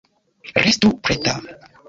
Restu 0.65 0.89
preta. 1.09 1.35